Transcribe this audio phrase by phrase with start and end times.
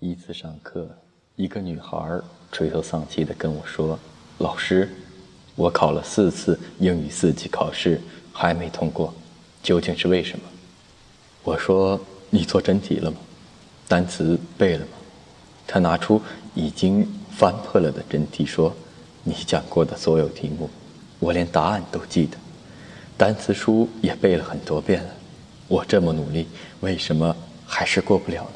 [0.00, 0.88] 一次上课，
[1.34, 2.20] 一个女孩
[2.52, 3.98] 垂头丧气地跟我说
[4.38, 4.88] ：“老师，
[5.56, 8.00] 我考了四次英语四级考试，
[8.32, 9.12] 还没通过，
[9.60, 10.44] 究竟是为什么？”
[11.42, 12.00] 我说
[12.30, 13.16] ：“你做真题了吗？
[13.88, 14.92] 单词背了吗？”
[15.66, 16.22] 她拿出
[16.54, 18.72] 已经翻破了的真题说
[19.24, 20.70] ：“你讲过的所有题目，
[21.18, 22.36] 我连答案都记得，
[23.16, 25.10] 单词书也背了很多遍了。
[25.66, 26.46] 我这么努力，
[26.82, 27.34] 为什么
[27.66, 28.50] 还是过不了呢？”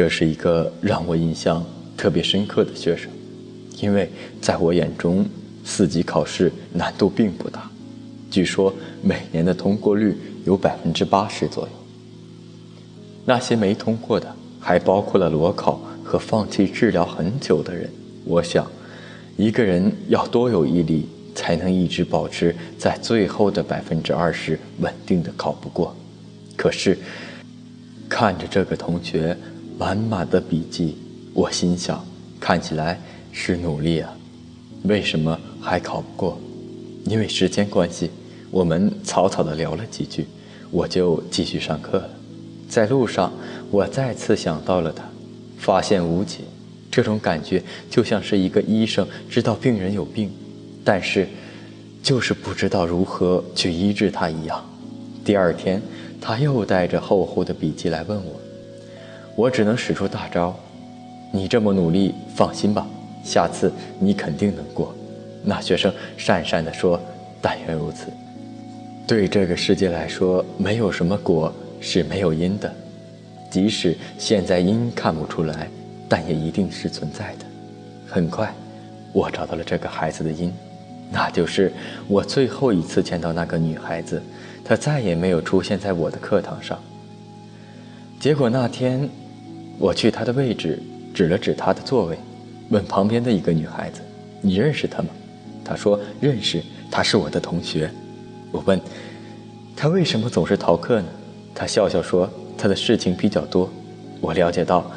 [0.00, 1.62] 这是一个让我印象
[1.94, 3.10] 特别深刻的学生，
[3.82, 5.26] 因为在我眼中，
[5.62, 7.70] 四级考试难度并不大，
[8.30, 11.68] 据说每年的通过率有百分之八十左右。
[13.26, 17.86] 那些没通过的，还包括了裸考和放弃治疗很久的人。
[18.24, 18.66] 我想，
[19.36, 25.94] 一个人要多有毅力，才能一直保持在最后的百分之二十稳定的考不过。
[26.56, 26.96] 可是，
[28.08, 29.36] 看着这个同学。
[29.80, 30.94] 满满的笔记，
[31.32, 32.04] 我心想，
[32.38, 33.00] 看起来
[33.32, 34.14] 是努力啊，
[34.82, 36.38] 为什么还考不过？
[37.06, 38.10] 因为时间关系，
[38.50, 40.26] 我们草草的聊了几句，
[40.70, 42.10] 我就继续上课了。
[42.68, 43.32] 在路上，
[43.70, 45.02] 我再次想到了他，
[45.56, 46.40] 发现无解。
[46.90, 50.30] 这种感觉就像是一个医生知道病人有病，
[50.84, 51.26] 但是
[52.02, 54.62] 就是不知道如何去医治他一样。
[55.24, 55.80] 第二天，
[56.20, 58.38] 他又带着厚厚的笔记来问我。
[59.36, 60.54] 我只能使出大招，
[61.32, 62.86] 你这么努力，放心吧，
[63.24, 64.94] 下次你肯定能过。
[65.42, 67.00] 那学生讪讪地说
[67.40, 68.06] ：“但愿如此。”
[69.08, 72.72] 对这个世界来说，没有什么果是没有因的，
[73.50, 75.68] 即使现在因看不出来，
[76.08, 77.46] 但也一定是存在的。
[78.06, 78.52] 很快，
[79.12, 80.52] 我找到了这个孩子的因，
[81.10, 81.72] 那就是
[82.06, 84.22] 我最后一次见到那个女孩子，
[84.64, 86.78] 她再也没有出现在我的课堂上。
[88.20, 89.08] 结果那天，
[89.80, 90.78] 我去他的位置，
[91.14, 92.18] 指了指他的座位，
[92.68, 94.02] 问旁边的一个女孩子
[94.42, 95.08] ：“你认识他吗？”
[95.64, 97.90] 她说：“认识，他是我的同学。”
[98.52, 98.78] 我问
[99.74, 101.08] ：“他为什么总是逃课呢？”
[101.56, 103.70] 她笑笑说：“他的事情比较多。”
[104.20, 104.92] 我了解到，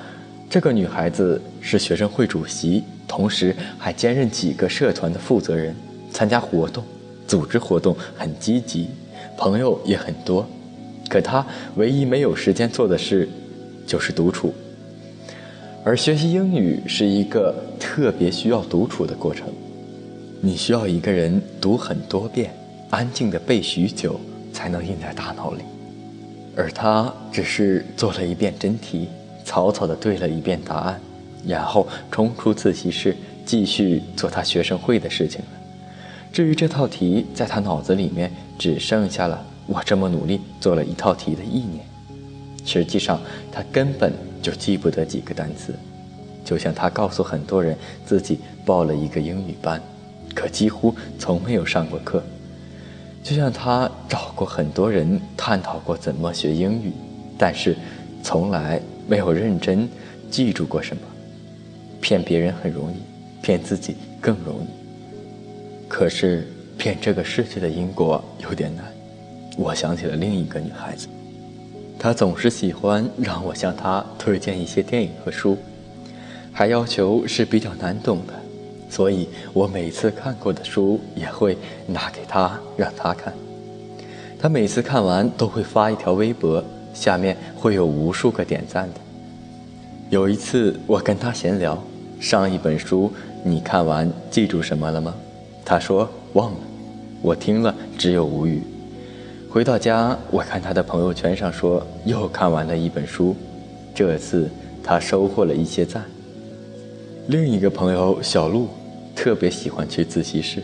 [0.50, 5.74] 这个女孩子是学生会主席，同时还兼任几个社团的负责人，
[6.12, 6.84] 参加活动、
[7.26, 8.90] 组织活动很积极，
[9.38, 10.46] 朋友也很多。
[11.08, 11.46] 可他
[11.78, 13.30] 唯一没有时间做的事，
[13.88, 14.54] 就是独处。
[15.86, 19.50] 而学习英语是一个特别需要独处的过程，
[20.40, 22.56] 你需要一个人读很多遍，
[22.90, 24.18] 安静的背许久，
[24.54, 25.64] 才能印在大脑里。
[26.56, 29.10] 而他只是做了一遍真题，
[29.44, 31.02] 草草的对了一遍答案，
[31.46, 33.14] 然后冲出自习室，
[33.46, 35.48] 继续做他学生会的事情了。
[36.32, 39.46] 至于这套题，在他脑子里面只剩下了。
[39.66, 41.86] 我这么努力做了一套题的意念，
[42.66, 43.20] 实际上
[43.52, 45.74] 他根本就记不得几个单词，
[46.44, 49.82] 就像他告诉很多人自己报了一个英语班，
[50.34, 52.20] 可几乎从没有上过课；
[53.24, 56.92] 就像他找过很多人探讨过怎么学英语，
[57.38, 57.76] 但是
[58.22, 59.88] 从来没有认真
[60.30, 61.04] 记住过什么。
[62.02, 62.96] 骗别人很容易，
[63.42, 64.68] 骗自己更容易，
[65.88, 66.46] 可是
[66.78, 68.86] 骗这个世界的因果有点难。
[69.58, 71.08] 我想起了另一个女孩子，
[72.04, 75.58] 他总是喜欢让我向他推荐一些电影和书，
[76.52, 78.34] 还要求是比较难懂的，
[78.90, 83.34] 所以我每次看过的书也会拿给他让他看。
[84.38, 86.62] 他每次看完都会发一条微博，
[86.94, 89.00] 下面会有无数个点赞的。
[90.10, 91.82] 有一次我跟他闲聊，
[92.20, 93.10] 上一本书
[93.46, 95.16] 你看完记住什么了吗？
[95.64, 96.58] 他说忘了。
[97.22, 98.62] 我听了只有无语。
[99.54, 103.36] 回到家，我看他的朋友圈上说又看完了一本书，
[103.94, 104.50] 这次
[104.84, 106.04] 他收获了一些赞。
[107.28, 108.68] 另一个朋友小鹿
[109.16, 110.64] 特别喜欢去自习室，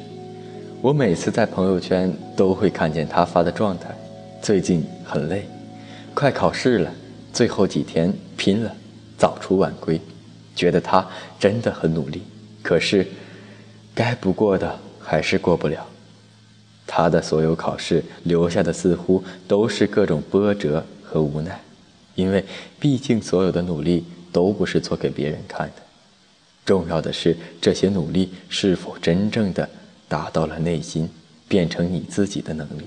[0.81, 3.95] 我每次在朋友圈都会看见他发的状态，
[4.41, 5.45] 最近很累，
[6.15, 6.91] 快考试了，
[7.31, 8.73] 最后几天拼了，
[9.19, 10.01] 早出晚归，
[10.55, 11.07] 觉得他
[11.39, 12.23] 真的很努力，
[12.63, 13.05] 可是
[13.93, 15.85] 该不过的还是过不了。
[16.91, 21.61] 他的所有考试留下的似乎都是各种波折和无奈，
[22.15, 22.43] 因为
[22.79, 25.83] 毕竟所有的努力都不是做给别人看的，
[26.65, 29.69] 重要的是这些努力是否真正的
[30.07, 31.07] 达到了内心，
[31.47, 32.81] 变成你自己的能力。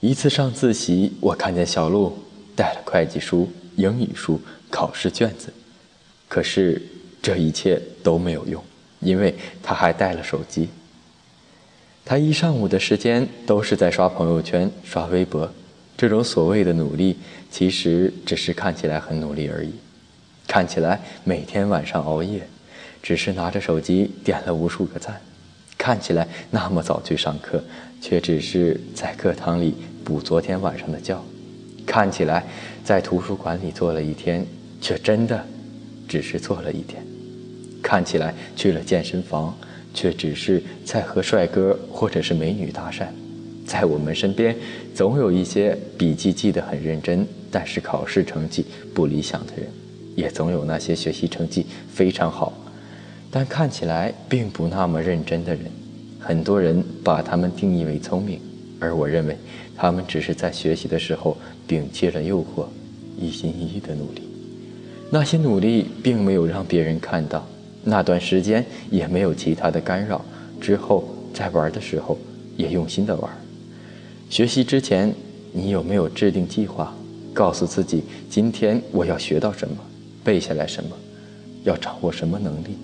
[0.00, 2.18] 一次上自习，我看见小鹿
[2.54, 3.46] 带了会计书、
[3.76, 4.40] 英语书、
[4.70, 5.52] 考试卷子，
[6.28, 6.80] 可是
[7.20, 8.64] 这一切都没有用，
[9.00, 10.70] 因为他还带了手机。
[12.08, 15.52] 他一上午的时间都是在刷朋友圈、刷微博，
[15.96, 17.16] 这种所谓的努力，
[17.50, 19.72] 其实只是看起来很努力而已。
[20.46, 22.46] 看起来每天晚上熬夜，
[23.02, 25.14] 只是拿着手机点了无数个赞；
[25.76, 27.60] 看起来那么早去上课，
[28.00, 29.74] 却只是在课堂里
[30.04, 31.16] 补昨天晚上的觉；
[31.84, 32.44] 看起来
[32.84, 34.46] 在图书馆里坐了一天，
[34.80, 35.44] 却真的
[36.06, 37.02] 只是坐了一天；
[37.82, 39.52] 看起来去了健身房，
[39.96, 43.06] 却只是在和帅哥或者是美女搭讪。
[43.66, 44.54] 在我们身边，
[44.94, 48.64] 总有一些笔记记得很认真，但是考试成绩
[48.94, 49.66] 不理想的人，
[50.14, 52.52] 也总有那些学习成绩非常好，
[53.28, 55.64] 但看起来并不那么认真的人。
[56.20, 58.38] 很多人把他们定义为聪明，
[58.78, 59.36] 而我认为
[59.76, 62.66] 他们只是在学习的时候摒弃了诱惑，
[63.18, 64.22] 一心一意的努力。
[65.10, 67.44] 那些努力并没有让别人看到，
[67.88, 70.20] 那段时间也没有其他的干扰。
[70.60, 72.18] 之后在玩的时候，
[72.56, 73.30] 也用心的玩。
[74.28, 75.14] 学习之前，
[75.52, 76.92] 你有没有制定计划？
[77.32, 79.76] 告诉自己，今天我要学到什么，
[80.24, 80.90] 背下来什么，
[81.64, 82.76] 要掌握什么能力？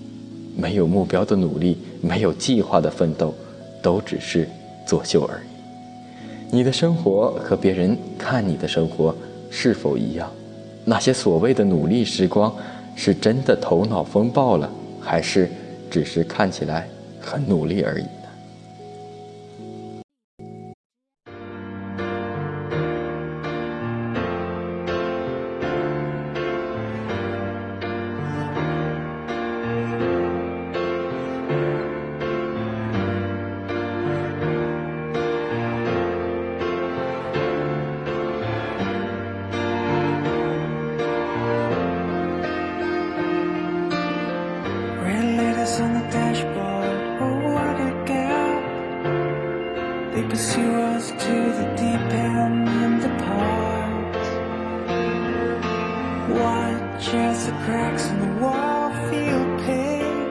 [0.55, 3.33] 没有目标的努力，没有计划的奋斗，
[3.81, 4.47] 都只是
[4.87, 6.55] 作秀而已。
[6.55, 9.13] 你的生活和别人看你的生活
[9.49, 10.31] 是否一样？
[10.85, 12.53] 那些所谓的努力时光，
[12.95, 14.71] 是真的头脑风暴了，
[15.03, 15.49] 还是
[15.91, 16.87] 只是看起来
[17.19, 18.05] 很努力而已？
[50.13, 54.15] They pursue us to the deep end and depart.
[56.29, 60.27] Watch as the cracks in the wall feel pain.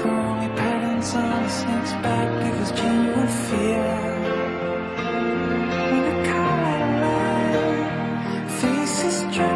[0.00, 3.94] For only patterns on the snake's back give us genuine fear.
[5.90, 6.82] When the color
[8.58, 9.49] faces dry.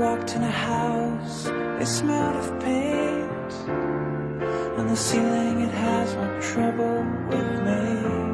[0.00, 1.44] Walked in a house,
[1.78, 3.52] it smelled of paint.
[4.78, 8.29] On the ceiling, it has more trouble with me.